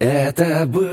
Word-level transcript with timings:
Это 0.00 0.64
было 0.64 0.90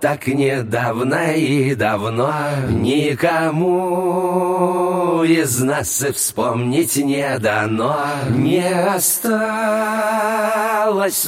так 0.00 0.26
недавно 0.26 1.34
и 1.34 1.74
давно. 1.74 2.32
Никому 2.70 3.92
из 5.22 5.60
нас 5.60 6.02
и 6.02 6.12
вспомнить 6.12 6.96
не 6.96 7.38
дано. 7.38 7.98
Не 8.30 8.66
осталось 8.94 9.28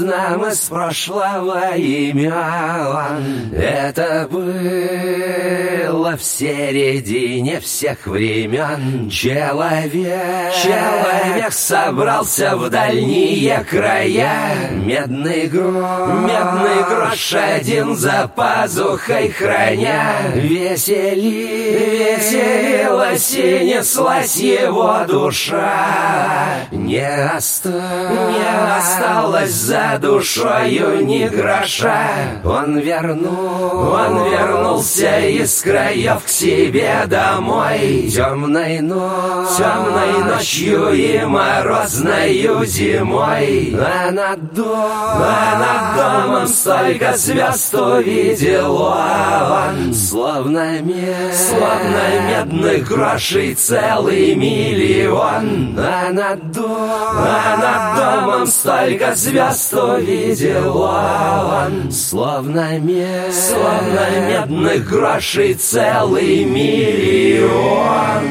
нам 0.01 0.47
из 0.47 0.61
прошлого 0.61 1.77
имя. 1.77 3.19
Это 3.55 4.27
было 4.31 6.17
в 6.17 6.23
середине 6.25 7.61
всех 7.61 8.07
времен. 8.07 9.11
Человек, 9.11 10.55
человек 10.55 11.53
собрался 11.53 12.57
в 12.57 12.71
дальние 12.71 13.63
края. 13.69 14.71
Медный 14.73 15.49
груз 15.49 15.82
Медный 15.83 16.83
грош 16.89 17.35
один 17.35 17.97
за 17.97 18.31
пазухой 18.35 19.31
храня. 19.31 20.31
Весели, 20.35 22.17
веселилась 22.17 23.35
и 23.35 23.65
неслась 23.65 24.37
его 24.37 24.99
душа. 25.09 26.67
Не, 26.71 27.37
оста... 27.37 27.69
не 27.69 28.79
осталось 28.79 29.53
за 29.53 29.99
душою 30.01 31.05
ни 31.05 31.27
гроша. 31.27 32.09
Он 32.45 32.79
вернул, 32.79 33.93
он 33.93 34.31
вернулся 34.31 35.21
из 35.21 35.63
краев 35.63 36.25
к 36.25 36.29
себе 36.29 37.05
домой. 37.07 38.09
Темной, 38.13 38.81
ночью, 38.81 39.57
темной 39.59 40.25
ночью 40.25 40.93
и 40.93 41.25
морозною 41.25 42.65
зимой. 42.65 43.77
А 43.79 44.11
над 44.11 44.53
домом, 44.55 45.23
а 45.23 45.59
над 45.59 45.72
над 45.73 45.97
домом 45.97 46.47
столько 46.47 47.17
звезд 47.17 47.75
увидел 47.75 48.77
он 48.77 49.95
Словно 49.95 50.81
мед, 50.81 51.35
словно 51.35 52.21
медных 52.29 52.89
грошей 52.89 53.55
целый 53.55 54.35
миллион. 54.35 55.79
А 55.79 56.11
над, 56.13 56.53
дом, 56.53 56.67
а 56.69 57.57
над 57.57 58.27
домом 58.27 58.47
столько 58.47 59.15
звезд 59.15 59.75
увидел 59.75 60.81
он 60.83 61.91
Словно 61.91 62.79
мед, 62.79 63.35
словно 63.35 64.09
медных 64.29 64.89
грошей 64.89 65.55
целый 65.55 66.45
миллион. 66.45 68.23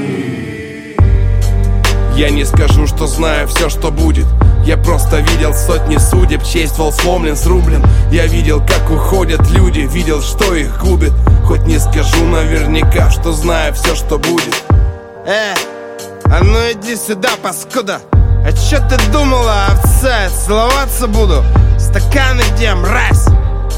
Я 2.15 2.29
не 2.29 2.45
скажу, 2.45 2.85
что 2.87 3.07
знаю 3.07 3.47
все, 3.47 3.69
что 3.69 3.89
будет 3.89 4.25
Я 4.63 4.77
просто 4.77 5.17
видел 5.19 5.53
сотни 5.53 5.97
судеб 5.97 6.43
Честь 6.43 6.77
вол 6.77 6.93
сломлен, 6.93 7.35
срублен. 7.35 7.83
Я 8.11 8.27
видел, 8.27 8.61
как 8.61 8.89
уходят 8.91 9.49
люди 9.49 9.81
Видел, 9.81 10.21
что 10.21 10.55
их 10.55 10.79
губит. 10.79 11.13
Хоть 11.45 11.65
не 11.65 11.79
скажу 11.79 12.25
наверняка, 12.25 13.09
что 13.09 13.31
знаю 13.31 13.73
все, 13.73 13.95
что 13.95 14.17
будет. 14.19 14.55
Э, 15.25 15.53
а 16.25 16.43
ну 16.43 16.59
иди 16.71 16.95
сюда, 16.95 17.29
паскуда. 17.41 17.99
А 18.13 18.51
чё 18.51 18.77
ты 18.87 18.97
думала, 19.11 19.65
овца? 19.67 20.29
Целоваться 20.45 21.07
буду. 21.07 21.43
Стаканы 21.77 22.41
где, 22.55 22.73
мразь? 22.73 23.25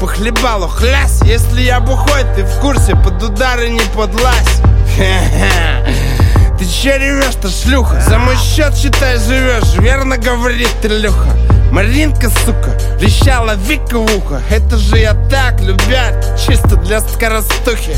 Похлебалу 0.00 0.68
хлясь. 0.68 1.20
Если 1.22 1.62
я 1.62 1.80
бухой, 1.80 2.24
ты 2.36 2.44
в 2.44 2.60
курсе 2.60 2.94
Под 2.96 3.22
удары 3.22 3.70
не 3.70 3.80
подлазь. 3.94 4.60
Хе-хе 4.96 6.13
ты 6.58 6.66
че 6.66 6.98
ревешь-то, 6.98 7.48
шлюха? 7.48 8.00
За 8.00 8.18
мой 8.18 8.36
счет, 8.36 8.76
считай, 8.76 9.18
живешь 9.18 9.74
Верно 9.78 10.16
говорит 10.16 10.74
Илюха 10.82 11.36
Маринка, 11.70 12.30
сука, 12.44 12.78
вещала 13.00 13.54
Вика 13.56 13.98
в 13.98 14.16
ухо 14.16 14.40
Это 14.50 14.76
же 14.76 14.98
я 14.98 15.14
так, 15.30 15.60
любят, 15.60 16.38
чисто 16.38 16.76
для 16.76 17.00
скоростухи 17.00 17.96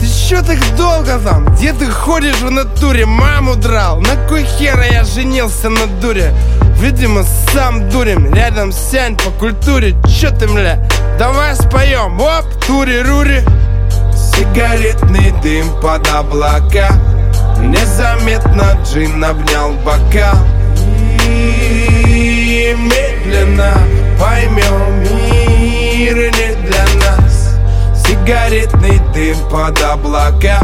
Ты 0.00 0.06
чё 0.06 0.42
так 0.42 0.58
долго 0.76 1.18
там? 1.18 1.54
Где 1.54 1.72
ты 1.72 1.88
ходишь 1.88 2.40
в 2.40 2.50
натуре? 2.50 3.06
Маму 3.06 3.54
драл 3.54 4.00
На 4.00 4.16
кой 4.28 4.44
хера 4.44 4.84
я 4.86 5.04
женился 5.04 5.68
на 5.68 5.86
дуре? 5.86 6.34
Видимо, 6.80 7.24
сам 7.52 7.88
дурим 7.90 8.34
Рядом 8.34 8.72
сянь 8.72 9.16
по 9.16 9.30
культуре 9.30 9.94
Чё 10.08 10.30
ты, 10.30 10.48
мля? 10.48 10.84
Давай 11.18 11.54
споем 11.54 12.20
Оп, 12.20 12.44
тури-рури 12.66 13.44
Сигаретный 14.34 15.32
дым 15.42 15.80
под 15.80 16.08
облака 16.08 16.90
Незаметно 17.64 18.78
джин 18.84 19.24
обнял 19.24 19.72
бокал 19.84 20.36
И 21.26 22.76
медленно 22.76 23.72
поймем 24.20 25.02
мир 25.02 26.16
не 26.16 26.54
для 26.66 26.84
нас. 27.00 27.56
Сигаретный 28.06 29.00
дым 29.14 29.36
под 29.50 29.82
облака. 29.82 30.60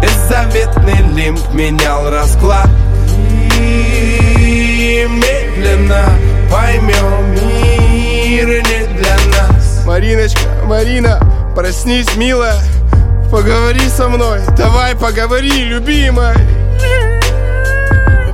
Беззаветный 0.00 1.14
лимп 1.14 1.40
менял 1.52 2.10
расклад. 2.10 2.70
И 3.58 5.06
медленно 5.08 6.08
поймем 6.50 7.34
мир 7.34 8.48
не 8.48 8.86
для 8.96 9.16
нас. 9.36 9.84
Мариночка, 9.84 10.40
Марина, 10.64 11.20
проснись, 11.54 12.16
милая 12.16 12.56
Поговори 13.30 13.88
со 13.88 14.08
мной, 14.08 14.40
давай 14.56 14.94
поговори, 14.94 15.64
любимая. 15.64 16.36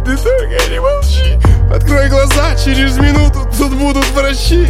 Ты 0.05 0.17
только 0.17 0.71
не 0.71 0.81
молчи. 0.81 1.39
Открой 1.73 2.09
глаза, 2.09 2.57
через 2.57 2.99
минуту 2.99 3.49
тут 3.57 3.73
будут 3.75 4.07
врачи. 4.11 4.67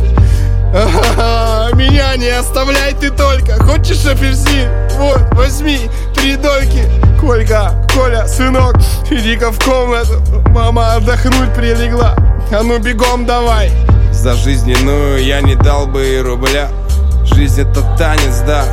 А 0.72 1.70
меня 1.74 2.14
не 2.16 2.28
оставляй 2.28 2.94
ты 2.94 3.10
только 3.10 3.54
Хочешь 3.64 4.06
апельсин? 4.06 4.70
Вот, 4.98 5.20
возьми 5.32 5.90
три 6.14 6.36
дольки. 6.36 6.84
Колька, 7.20 7.74
Коля, 7.92 8.26
сынок, 8.28 8.76
иди-ка 9.10 9.50
в 9.50 9.58
комнату. 9.64 10.22
Мама 10.50 10.94
отдохнуть 10.94 11.52
прилегла. 11.54 12.14
А 12.52 12.62
ну 12.62 12.78
бегом 12.78 13.26
давай. 13.26 13.72
За 14.12 14.34
жизненную 14.34 15.24
я 15.24 15.40
не 15.40 15.54
дал 15.54 15.86
бы 15.86 16.06
и 16.06 16.18
рубля. 16.20 16.68
Жизнь 17.24 17.62
это 17.62 17.82
танец, 17.96 18.40
да, 18.46 18.64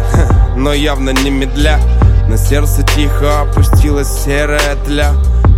но 0.57 0.73
явно 0.73 1.12
не 1.12 1.29
медля. 1.29 1.79
На 2.28 2.38
сердце 2.38 2.84
тихо 2.84 3.41
опустилась 3.41 4.23
серая 4.25 4.75
тля 4.85 5.13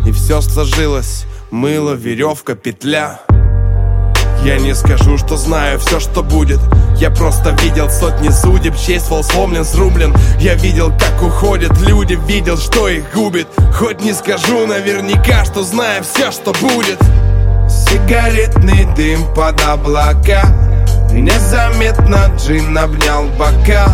И 0.06 0.12
все 0.12 0.40
сложилось, 0.42 1.26
мыло, 1.50 1.94
веревка, 1.94 2.56
петля. 2.56 3.22
Я 4.44 4.58
не 4.58 4.74
скажу, 4.76 5.18
что 5.18 5.36
знаю 5.36 5.80
все, 5.80 6.00
что 6.00 6.22
будет. 6.22 6.60
Я 6.98 7.10
просто 7.10 7.56
видел 7.62 7.90
сотни 7.90 8.30
судеб 8.30 8.76
Честь 8.78 9.10
вол 9.10 9.24
сломлен, 9.24 9.66
срублен. 9.66 10.14
Я 10.40 10.56
видел, 10.56 10.92
как 10.92 11.22
уходят 11.22 11.78
люди 11.82 12.18
Видел, 12.28 12.58
что 12.58 12.88
их 12.88 13.04
губит. 13.14 13.48
Хоть 13.74 14.02
не 14.02 14.14
скажу 14.14 14.68
наверняка, 14.68 15.44
что 15.46 15.64
знаю 15.64 16.04
все, 16.04 16.32
что 16.32 16.54
будет. 16.54 17.00
Сигаретный 17.70 18.86
дым 18.96 19.34
под 19.34 19.62
облака. 19.66 20.44
Незаметно 21.12 22.32
джин 22.38 22.78
обнял 22.78 23.26
бокал 23.38 23.90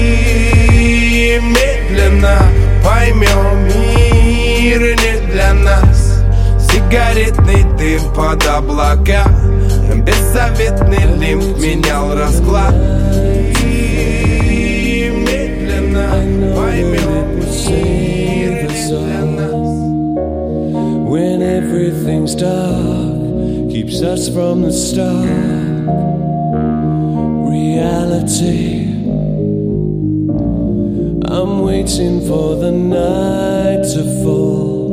И 0.00 1.40
медленно 1.42 2.38
поймем 2.84 3.66
мир 3.68 4.80
не 4.80 5.32
для 5.32 5.54
нас 5.54 6.22
Сигаретный 6.70 7.64
дым 7.78 8.12
под 8.14 8.46
облака. 8.46 9.24
Беззаветный 9.94 11.04
лимп 11.18 11.58
менял 11.58 12.14
расклад. 12.16 12.74
И 13.62 15.12
медленно 15.14 16.08
поймем 16.56 17.40
When 21.10 21.42
everything's 21.42 22.34
dark 22.36 23.20
Keeps 23.70 24.02
us 24.02 24.28
from 24.28 24.62
the 24.62 24.72
start. 24.72 25.26
Reality. 27.48 28.89
I'm 31.32 31.60
waiting 31.60 32.26
for 32.26 32.56
the 32.56 32.72
night 32.72 33.84
to 33.94 34.02
fall 34.24 34.88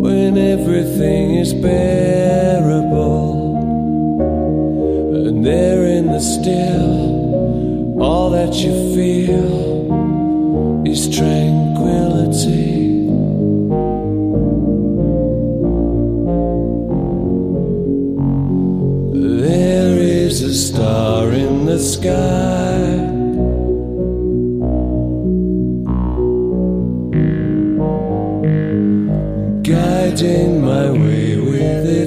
when 0.00 0.38
everything 0.38 1.34
is 1.34 1.52
bearable, 1.52 3.26
and 5.26 5.44
there 5.44 5.84
in 5.84 6.06
the 6.06 6.20
still, 6.20 8.00
all 8.02 8.30
that 8.30 8.54
you 8.54 8.72
feel 8.94 10.86
is 10.86 11.14
tranquility. 11.14 13.06
There 19.42 19.98
is 19.98 20.40
a 20.40 20.54
star 20.54 21.30
in 21.32 21.66
the 21.66 21.78
sky. 21.78 22.69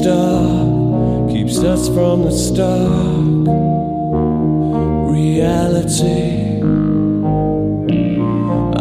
dark, 0.00 1.30
keeps 1.30 1.58
us 1.58 1.88
from 1.88 2.22
the 2.24 2.30
stark 2.30 3.46
reality. 5.12 6.60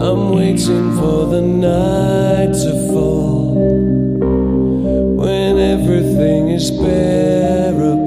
I'm 0.05 0.31
waiting 0.35 0.95
for 0.97 1.25
the 1.27 1.41
night 1.41 2.53
to 2.63 2.73
fall 2.91 3.53
when 5.17 5.57
everything 5.57 6.49
is 6.49 6.71
bearable 6.71 8.05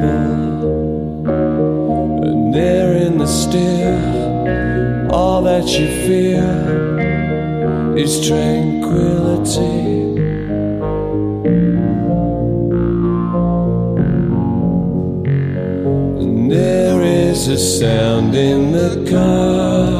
and 2.25 2.55
there 2.55 2.93
in 2.97 3.19
the 3.19 3.27
still 3.27 4.19
all 5.13 5.43
that 5.43 5.67
you 5.67 5.87
feel 6.07 7.97
is 7.97 8.27
tranquility. 8.27 9.78
A 17.49 17.57
sound 17.57 18.35
in 18.35 18.73
the 18.73 19.11
car. 19.11 19.98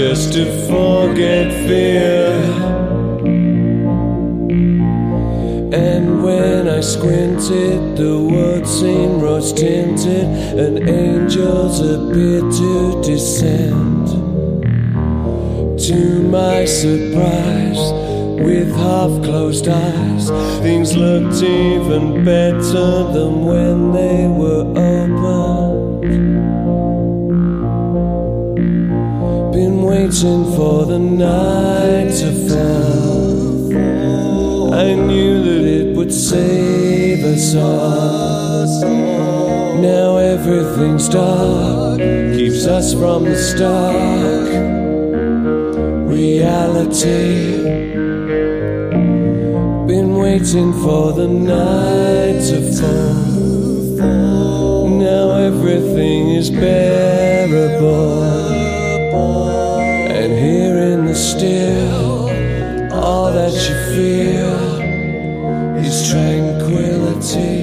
Just 0.00 0.32
to 0.32 0.46
forget 0.66 1.52
fear. 1.68 2.32
And 5.74 6.22
when 6.24 6.66
I 6.66 6.80
squinted, 6.80 7.98
the 7.98 8.18
world 8.18 8.66
seemed 8.66 9.20
rose 9.20 9.52
tinted, 9.52 10.24
and 10.58 10.88
angels 10.88 11.80
appeared 11.80 12.50
to 12.50 13.02
descend. 13.02 14.06
To 15.88 16.22
my 16.22 16.64
surprise, 16.64 17.82
with 18.40 18.74
half 18.74 19.12
closed 19.22 19.68
eyes, 19.68 20.30
things 20.62 20.96
looked 20.96 21.42
even 21.42 22.24
better 22.24 22.90
than 23.12 23.44
when 23.44 23.92
they 23.92 24.26
were 24.26 24.64
opened. 24.78 26.59
Waiting 30.10 30.44
for 30.56 30.86
the 30.86 30.98
night 30.98 32.10
to 32.10 32.32
fall. 32.48 33.70
I 34.74 34.94
knew 34.94 35.40
that 35.44 35.64
it 35.64 35.96
would 35.96 36.12
save 36.12 37.24
us 37.24 37.54
all. 37.54 38.66
Now 39.80 40.16
everything's 40.16 41.08
dark, 41.08 42.00
keeps 42.00 42.66
us 42.66 42.92
from 42.92 43.22
the 43.22 43.36
stark 43.36 44.48
reality. 46.08 47.62
Been 49.86 50.16
waiting 50.16 50.72
for 50.72 51.12
the 51.12 51.28
night 51.28 52.40
to 52.50 52.60
fall. 52.78 53.28
Now 54.88 55.36
everything 55.36 56.30
is 56.30 56.50
bearable. 56.50 58.39
Still, 61.40 62.28
all 62.92 63.32
that 63.32 63.54
you 63.54 63.76
feel 63.94 64.80
is 65.82 66.10
tranquility. 66.10 67.59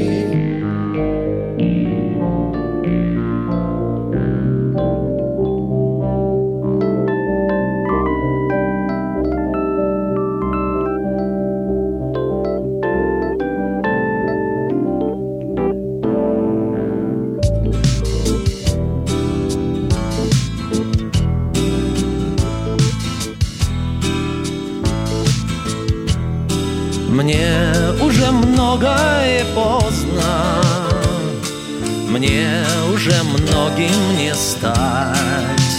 Стать 34.58 35.78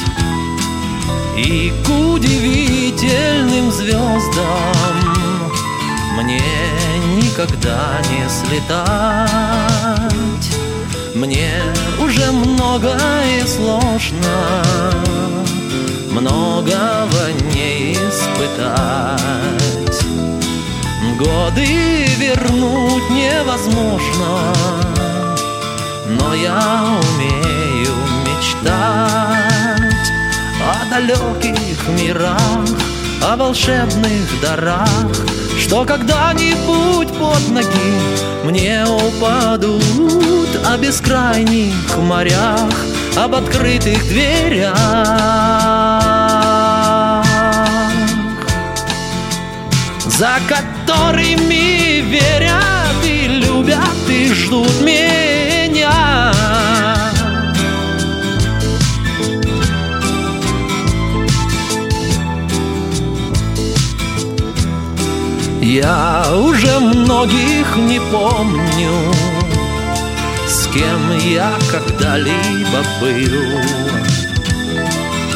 И 1.37 1.73
к 1.85 1.89
удивительным 1.91 3.71
звездам 3.71 4.97
Мне 6.17 6.43
никогда 7.17 8.01
не 8.11 8.29
слетать. 8.29 9.29
Мне 11.15 11.63
уже 12.01 12.31
многое 12.33 13.47
сложно 13.47 14.63
Многого 16.11 17.33
не 17.55 17.93
испытать. 17.93 19.19
Годы 21.19 22.07
вернуть 22.19 23.11
невозможно 23.11 24.55
Но 26.07 26.35
я 26.35 27.01
умею 27.15 27.58
мечтать 28.69 30.13
О 30.61 30.85
далеких 30.91 31.89
мирах, 31.89 32.69
о 33.23 33.37
волшебных 33.37 34.41
дарах 34.43 34.89
Что 35.59 35.85
когда-нибудь 35.85 37.09
под 37.19 37.49
ноги 37.51 37.95
мне 38.45 38.85
упадут 38.85 40.49
О 40.67 40.77
бескрайних 40.77 41.97
морях, 41.99 42.73
об 43.17 43.35
открытых 43.35 44.07
дверях 44.09 44.77
за 50.07 50.41
которыми 50.49 52.01
верят 52.01 53.05
и 53.05 53.29
любят 53.29 54.09
и 54.09 54.33
ждут 54.33 54.81
меня. 54.81 55.18
Я 65.71 66.25
уже 66.35 66.81
многих 66.81 67.77
не 67.77 68.01
помню, 68.01 69.15
с 70.47 70.67
кем 70.69 71.19
я 71.19 71.53
когда-либо 71.71 72.83
был. 73.03 73.61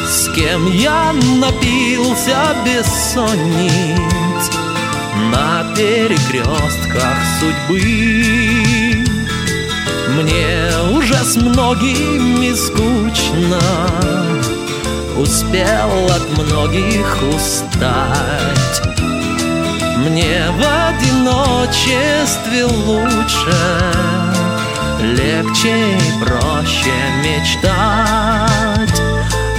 С 0.07 0.33
кем 0.33 0.65
я 0.71 1.13
напился 1.13 2.55
бессонниц 2.65 4.49
На 5.31 5.65
перекрестках 5.75 7.17
судьбы 7.39 9.05
Мне 10.15 10.97
уже 10.97 11.23
с 11.23 11.35
многими 11.35 12.55
скучно 12.55 13.61
Успел 15.15 16.09
от 16.09 16.27
многих 16.39 17.19
устать 17.35 18.62
Мне 20.13 20.43
в 20.51 20.61
одиночестве 20.89 22.65
лучше 22.65 23.51
Легче 25.01 25.97
и 25.97 26.23
проще 26.23 26.93
мечтать 27.23 29.01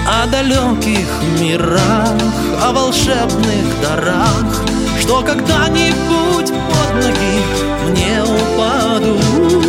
о 0.06 0.26
далеких 0.28 1.08
мирах, 1.40 2.22
о 2.62 2.72
волшебных 2.72 3.80
дарах, 3.82 4.62
что 5.00 5.22
когда-нибудь 5.22 6.52
под 6.52 6.94
ноги 7.02 7.42
мне 7.90 8.22
упадут. 8.22 9.64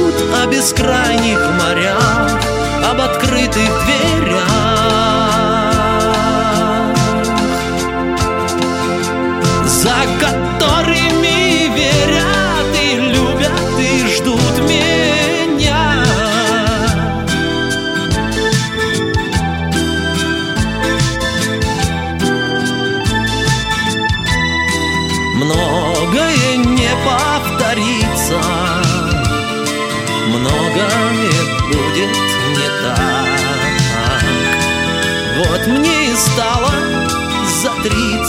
бескрайних 0.51 1.39
морях, 1.39 1.44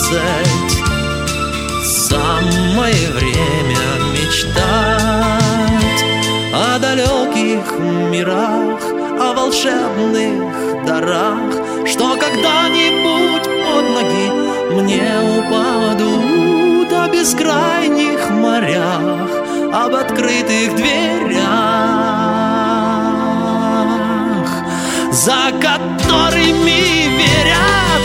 тридцать 0.09 0.79
Самое 1.85 3.11
время 3.13 3.89
мечтать 4.13 4.55
О 6.55 6.79
далеких 6.79 7.79
мирах, 8.11 8.81
о 9.21 9.33
волшебных 9.35 10.85
дарах 10.87 11.87
Что 11.87 12.17
когда-нибудь 12.17 13.47
под 13.65 13.85
ноги 13.95 14.29
мне 14.83 15.11
упадут. 15.39 16.93
О 16.93 17.09
бескрайних 17.09 18.31
морях, 18.31 19.31
об 19.73 19.95
открытых 19.95 20.77
дверях 20.77 21.47
За 25.13 25.53
которыми 25.61 27.09
верят 27.17 27.96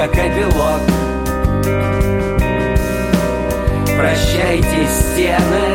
как 0.00 0.16
эпилог 0.16 0.80
Прощайте 3.98 4.86
стены 4.88 5.68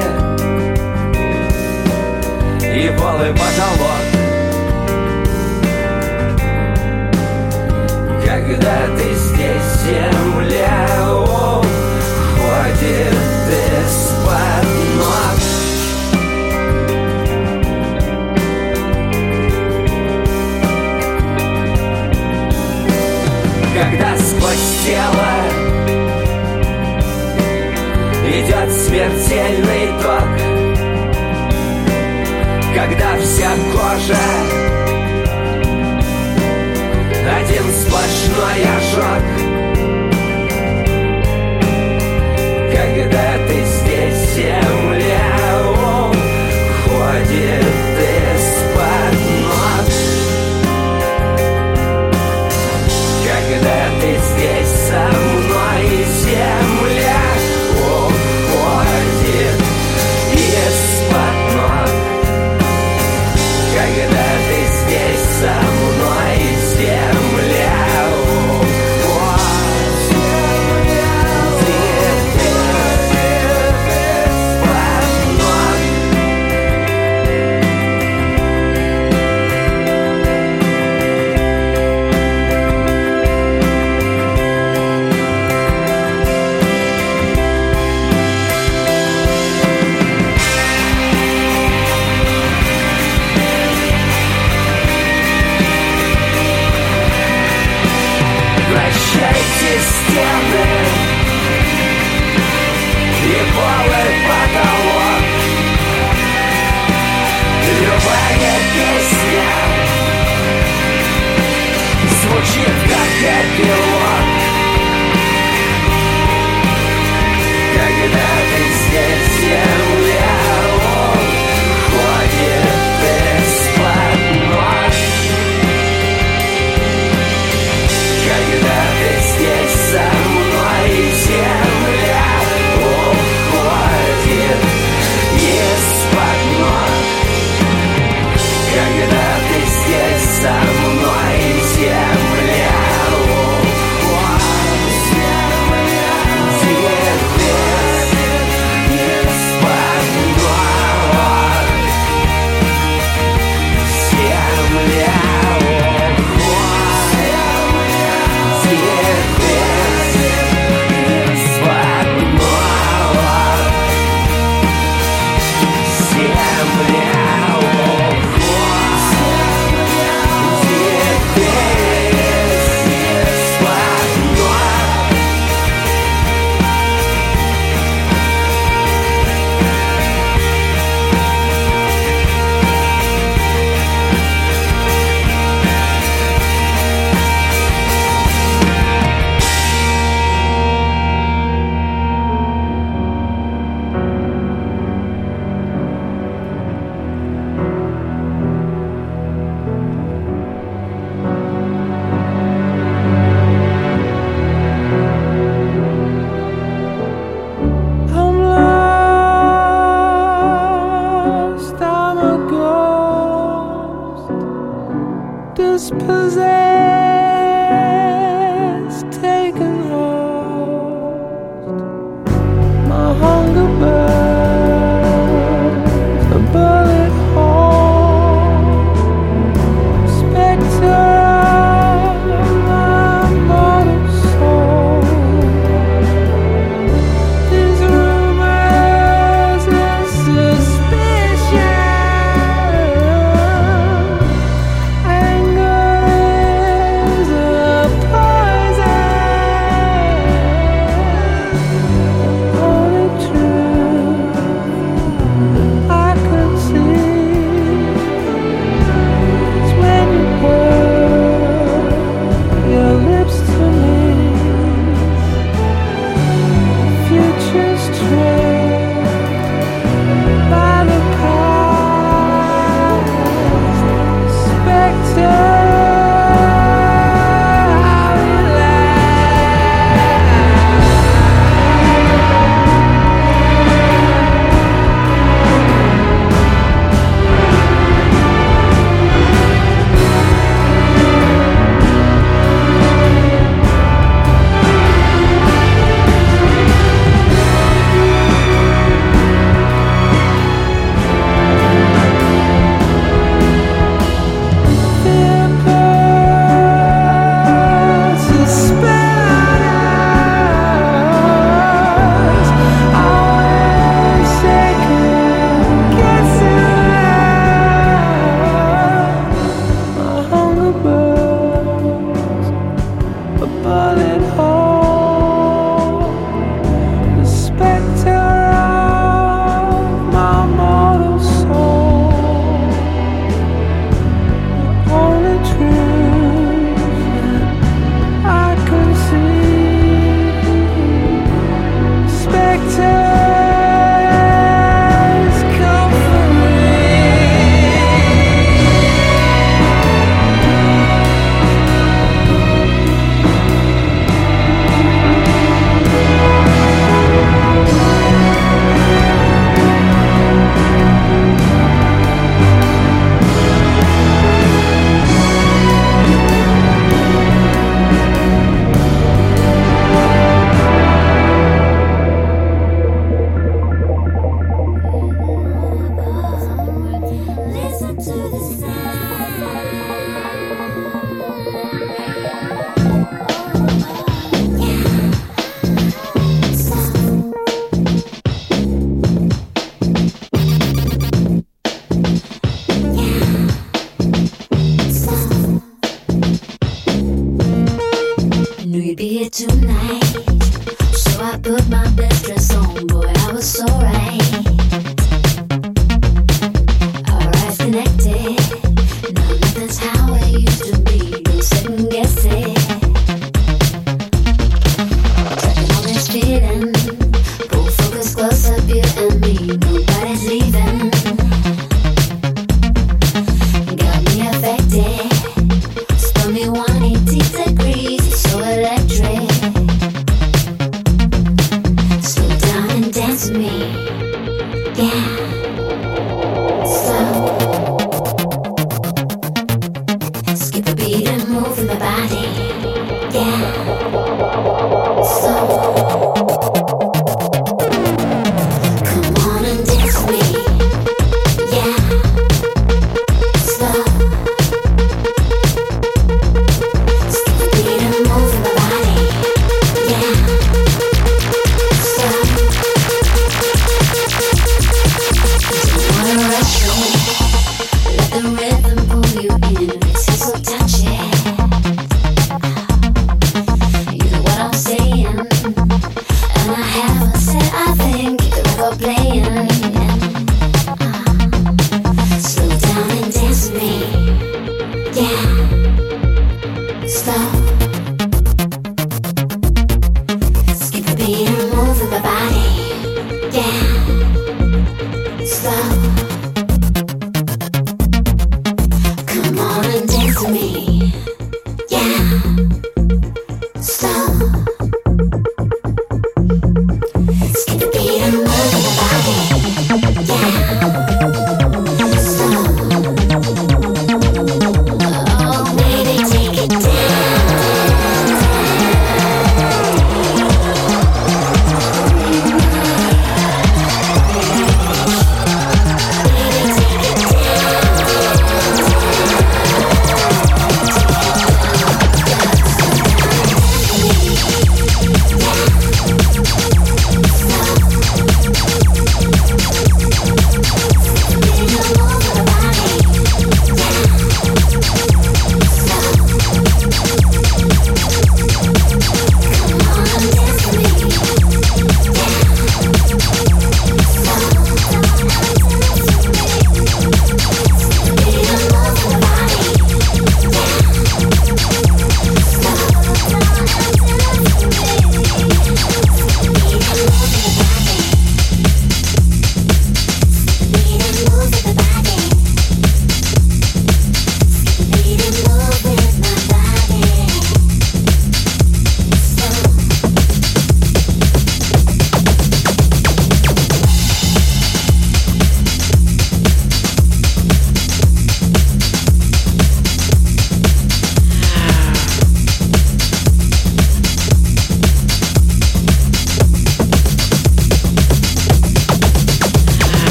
И 2.64 2.90
полы 2.98 3.28
потолок. 3.34 4.04
Когда 8.26 8.78
ты 8.98 9.14
здесь, 9.14 9.70
земля 9.84 10.88
уходит 12.24 13.15
когда 23.92 24.18
сквозь 24.18 24.84
тело 24.86 25.32
идет 28.28 28.72
смертельный 28.72 29.88
ток, 30.02 30.30
когда 32.74 33.18
вся 33.20 33.52
кожа 33.74 34.45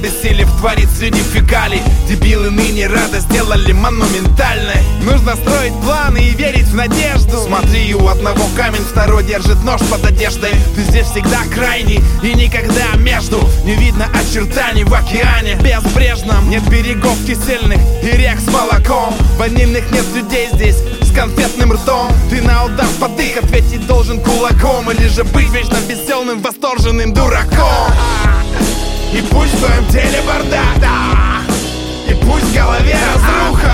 обессилев 0.00 0.50
творит 0.58 0.88
среди 0.96 1.20
фекалий 1.20 1.82
Дебилы 2.08 2.50
ныне 2.50 2.86
радость 2.86 3.28
сделали 3.30 3.72
монументальной. 3.72 4.82
Нужно 5.02 5.36
строить 5.36 5.74
планы 5.84 6.18
и 6.18 6.30
верить 6.30 6.66
в 6.66 6.74
надежду. 6.74 7.36
Смотри, 7.44 7.94
у 7.94 8.08
одного 8.08 8.44
камень, 8.56 8.80
второй 8.80 9.24
держит 9.24 9.62
нож 9.62 9.80
под 9.82 10.04
одеждой. 10.04 10.52
Ты 10.74 10.82
здесь 10.82 11.06
всегда 11.06 11.40
крайний 11.54 12.00
и 12.22 12.34
никогда 12.34 12.96
между. 12.96 13.38
Не 13.64 13.74
видно 13.74 14.06
очертаний 14.12 14.84
в 14.84 14.94
океане. 14.94 15.54
Безбрежном 15.62 16.48
Нет 16.48 16.66
берегов 16.68 17.16
кисельных 17.26 17.78
и 18.02 18.16
рек 18.16 18.40
с 18.40 18.50
молоком. 18.50 19.14
Ванильных 19.38 19.90
нет 19.92 20.04
людей 20.14 20.48
здесь 20.52 20.78
с 21.02 21.12
конфетным 21.14 21.74
ртом. 21.74 22.08
Ты 22.30 22.40
на 22.42 22.64
удар 22.64 22.88
под 22.98 23.20
их 23.20 23.36
ответить 23.36 23.86
должен 23.86 24.20
кулаком 24.20 24.90
Или 24.90 25.08
же 25.08 25.24
быть 25.24 25.50
вечно 25.50 25.76
веселым, 25.88 26.40
восторженным 26.40 27.12
дураком 27.12 27.92
И 29.12 29.22
пусть 29.22 29.54
в 29.54 29.58
твоем 29.58 29.86
теле 29.88 30.22
бардак 30.24 30.78
да. 30.80 31.42
И 32.08 32.14
пусть 32.14 32.44
в 32.44 32.54
голове 32.54 32.96
разруха 33.12 33.72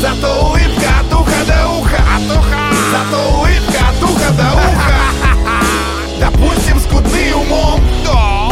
Зато 0.00 0.46
улыбка 0.46 0.90
от 1.00 1.12
уха 1.12 1.44
до 1.46 1.78
уха 1.80 1.96
От 1.96 2.38
уха 2.38 2.58
Зато 2.92 3.30
улыбка 3.36 3.80
от 3.88 4.02
уха 4.10 4.30
до 4.32 4.48
уха 4.70 4.94
Допустим, 6.20 6.78
скудны 6.78 7.34
умом 7.34 7.80
да. 8.04 8.50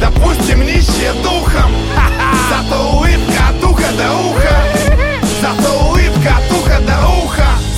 Допустим, 0.00 0.60
нищие 0.66 1.12
духом 1.22 1.72
Зато 2.50 2.90
улыбка 2.90 3.48
от 3.48 3.64
уха 3.64 3.90
до 3.96 4.28
уха 4.28 4.57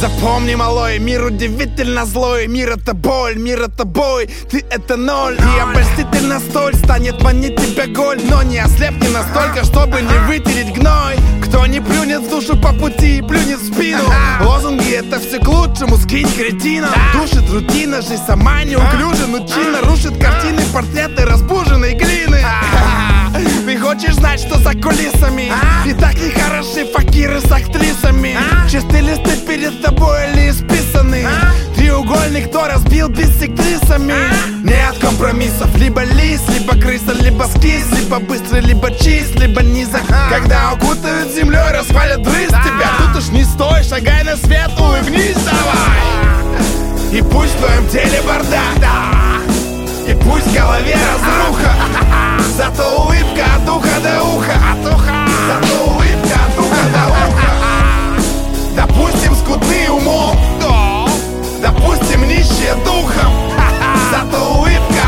Запомни, 0.01 0.55
малой, 0.55 0.99
мир 0.99 1.27
удивительно 1.27 2.07
злой. 2.07 2.47
Мир 2.47 2.71
это 2.71 2.95
боль, 2.95 3.37
мир 3.37 3.61
это 3.61 3.85
бой 3.85 4.31
Ты 4.51 4.65
это 4.71 4.97
ноль. 4.97 5.37
И 5.37 5.61
обольстительно 5.61 6.41
столь 6.41 6.75
станет 6.75 7.23
манить 7.23 7.57
тебя 7.57 7.87
голь. 7.87 8.19
Но 8.31 8.43
не 8.43 8.61
ослепни 8.61 9.09
настолько, 9.09 9.63
чтобы 9.63 10.01
не 10.01 10.19
вытереть 10.27 10.73
гной. 10.75 11.17
Кто 11.45 11.67
не 11.67 11.81
плюнет 11.81 12.23
в 12.23 12.31
душу 12.31 12.57
по 12.57 12.73
пути, 12.73 13.21
плюнет 13.21 13.59
в 13.59 13.75
спину. 13.75 14.05
Лозунги 14.41 14.91
это 14.91 15.21
все 15.21 15.39
к 15.39 15.47
лучшему, 15.47 15.99
скинь 15.99 16.29
кретина. 16.33 16.89
Душит 17.13 17.51
рутина, 17.51 18.01
жизнь 18.01 18.23
сама 18.27 18.65
неуклюжа 18.65 19.27
Но 19.27 19.47
чинно 19.47 19.83
рушит 19.83 20.17
картины, 20.19 20.63
портреты 20.73 21.17
ты 21.17 21.25
хочешь 23.91 24.15
знать, 24.15 24.39
что 24.39 24.57
за 24.59 24.73
кулисами? 24.75 25.51
И 25.85 25.93
так 25.95 26.15
нехороши 26.15 26.87
факиры 26.93 27.41
с 27.41 27.51
актрисами? 27.51 28.37
Чистые 28.71 29.03
листы 29.03 29.37
перед 29.39 29.83
тобой 29.83 30.31
или 30.31 30.51
исписаны 30.51 31.27
Треугольник, 31.75 32.49
кто 32.51 32.69
разбил 32.69 33.09
биссектрисами 33.09 34.15
Нет 34.63 34.97
компромиссов, 35.01 35.75
либо 35.77 36.05
лис, 36.05 36.41
либо 36.51 36.81
крыса, 36.81 37.13
либо 37.21 37.45
скис 37.45 37.87
Либо 37.99 38.21
быстрый, 38.21 38.61
либо 38.61 38.95
чист, 38.95 39.35
либо 39.41 39.61
низок. 39.63 40.03
Когда 40.31 40.71
окутают 40.71 41.33
землей, 41.35 41.73
распалят 41.73 42.23
брызг 42.23 42.51
тебя 42.51 42.91
Тут 42.99 43.23
уж 43.23 43.29
не 43.31 43.43
стой, 43.43 43.83
шагай 43.83 44.23
на 44.23 44.37
свет, 44.37 44.71
улыбнись 44.79 45.35
давай. 45.35 47.19
И 47.19 47.23
пусть 47.23 47.55
в 47.55 47.59
твоем 47.59 47.89
теле 47.89 48.23
бардак, 48.23 48.79
да 48.81 49.30
Пусть 50.31 50.47
в 50.47 50.55
голове 50.55 50.95
разруха. 50.95 51.73
Зато 52.57 53.03
улыбка 53.03 53.45
от 53.57 53.69
уха 53.69 54.01
до 54.01 54.37
уха. 54.37 54.53
От 54.73 54.95
уха 54.95 55.13
Зато 55.49 55.85
улыбка 55.85 56.39
от 56.47 56.59
уха 56.59 56.85
до 56.95 57.05
уха. 57.29 57.53
Допустим, 58.77 59.35
скудны 59.35 59.91
умом. 59.91 60.39
Допустим, 61.61 62.29
нищие 62.29 62.75
духом. 62.85 63.33
Зато 64.11 64.55
улыбка 64.55 65.00